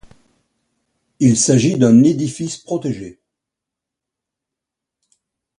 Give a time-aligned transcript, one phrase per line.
[1.19, 3.21] Il s'agit d'un édifice protégé.